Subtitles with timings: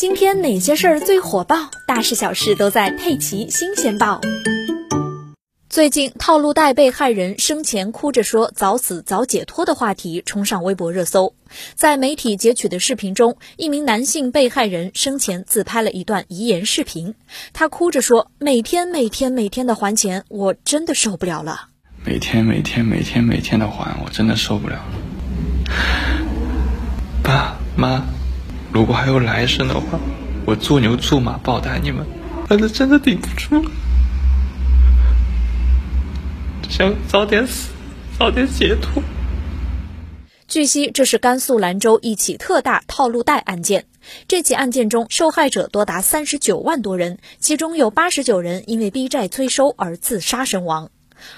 [0.00, 1.70] 今天哪些事儿最火爆？
[1.86, 4.18] 大事小事都在《佩奇新鲜报》。
[5.68, 11.34] 最近，套路贷被害人生前哭着说“早死早解脱”的话题冲上微博热搜。
[11.74, 17.14] 在媒体截取的视频中，一名男性被害人生前自拍了一段遗言视频，
[17.52, 21.68] 他哭着说：“每天每天每天的还钱，我真的受不了了。
[22.06, 24.82] 每天每天每天每天的还，我真的受不了。
[27.22, 28.02] 爸妈，
[28.72, 29.98] 如果还有来生的话，
[30.46, 32.06] 我做牛做马报答你们，
[32.48, 33.70] 但是真的顶不住了。”
[36.70, 37.70] 想早点死，
[38.18, 39.02] 早点解脱。
[40.46, 43.86] 据悉，这是甘肃兰州一起特大套路贷案件。
[44.26, 50.90] 这起案件中，受害者多达三十九万多人，其中有八十九人因为逼债催收而自杀身亡。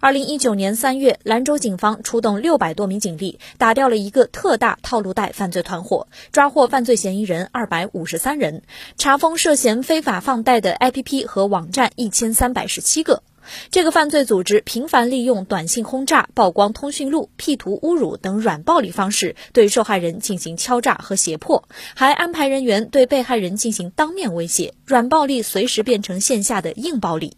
[0.00, 8.62] 二零一九年三月，兰州警方出动六百多名警力，打掉了一个特大套路贷犯罪团伙，抓获犯罪嫌疑人二百五十三人，
[8.96, 13.22] 查封涉嫌非法放贷的 APP 和网站一千三百十七个。
[13.70, 27.36] 这个犯罪组织频繁利用短信轰炸、曝光通讯录、P 图侮辱等软暴力方式对受害人进行敲诈和胁迫，还安排人员对被害人进行当面威胁，软暴力随时变成线下的硬暴力。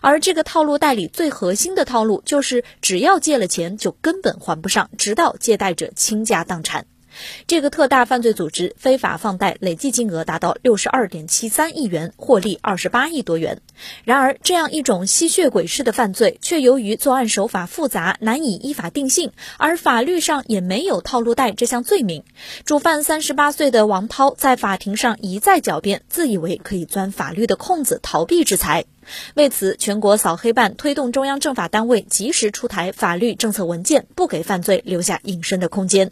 [0.00, 6.86] 而这个套路代理最核心的套路就是，只要借了钱就根本还不上，直到借贷者倾家荡产。
[7.46, 13.60] 这个特大犯罪组织非法放贷累计金额达到六十二点七三亿元，获利二十八亿多元。
[14.04, 22.24] 然而，这样一种吸血鬼式的犯罪，却由于作案手法复杂，难以依法定性，而法律上也没有套路贷这项罪名。
[22.64, 28.84] 主犯三十八岁的王涛在法庭上一再狡辩，自以为可以钻法律的空子逃避制裁。
[29.34, 36.10] 为此，全国扫黑办推动中央政法单位及时出台法律政策文件，不给犯罪留下隐身的空间。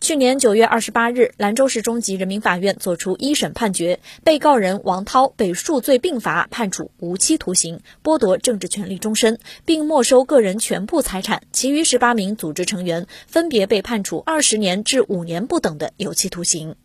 [0.00, 11.42] 去年九月二十八日，兰州市中级人民法院作出一审判决，被告人王涛被数罪并罚，判处无期徒刑，剥夺政治权利终身，并没收个人全部财产。
[11.52, 16.76] 其余十八名组织成员分别被判处二十年至五年不等的有期徒刑。